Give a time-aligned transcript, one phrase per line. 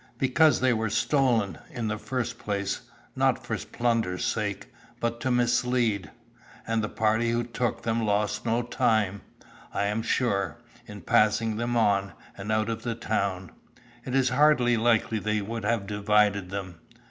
[0.17, 2.81] "Because they were stolen, in the first place,
[3.15, 6.09] not for plunder's sake, but to mislead;
[6.65, 9.21] and the party who took them lost no time,
[9.71, 13.51] I am sure, in passing them on, and out of the town.
[14.03, 16.79] It is hardly likely they would have divided them."